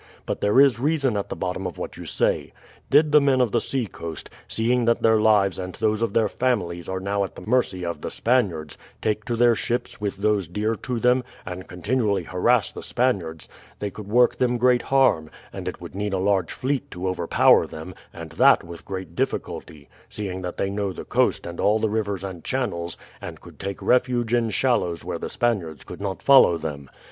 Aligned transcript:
But 0.25 0.41
there 0.41 0.59
is 0.59 0.79
reason 0.79 1.15
at 1.15 1.29
the 1.29 1.35
bottom 1.35 1.67
of 1.67 1.77
what 1.77 1.95
you 1.95 2.07
say. 2.07 2.53
Did 2.89 3.11
the 3.11 3.21
men 3.21 3.39
of 3.39 3.51
the 3.51 3.61
sea 3.61 3.85
coast, 3.85 4.31
seeing 4.47 4.85
that 4.85 5.03
their 5.03 5.19
lives 5.19 5.59
and 5.59 5.75
those 5.75 6.01
of 6.01 6.13
their 6.13 6.27
families 6.27 6.89
are 6.89 6.99
now 6.99 7.23
at 7.23 7.35
the 7.35 7.43
mercy 7.43 7.85
of 7.85 8.01
the 8.01 8.09
Spaniards, 8.09 8.79
take 8.99 9.25
to 9.25 9.35
their 9.35 9.53
ships 9.53 10.01
with 10.01 10.15
those 10.17 10.47
dear 10.47 10.73
to 10.75 10.99
them 10.99 11.23
and 11.45 11.67
continually 11.67 12.23
harass 12.23 12.71
the 12.71 12.81
Spaniards, 12.81 13.47
they 13.77 13.91
could 13.91 14.07
work 14.07 14.37
them 14.37 14.57
great 14.57 14.81
harm, 14.81 15.29
and 15.53 15.67
it 15.67 15.79
would 15.79 15.93
need 15.93 16.13
a 16.13 16.17
large 16.17 16.51
fleet 16.51 16.89
to 16.89 17.07
overpower 17.07 17.67
them, 17.67 17.93
and 18.11 18.31
that 18.31 18.63
with 18.63 18.83
great 18.85 19.15
difficulty, 19.15 19.87
seeing 20.09 20.41
that 20.41 20.57
they 20.57 20.71
know 20.71 20.91
the 20.91 21.05
coast 21.05 21.45
and 21.45 21.59
all 21.59 21.77
the 21.77 21.91
rivers 21.91 22.23
and 22.23 22.43
channels, 22.43 22.97
and 23.21 23.39
could 23.39 23.59
take 23.59 23.79
refuge 23.83 24.33
in 24.33 24.49
shallows 24.49 25.05
where 25.05 25.19
the 25.19 25.29
Spaniards 25.29 25.83
could 25.83 26.01
not 26.01 26.23
follow 26.23 26.57
them. 26.57 26.89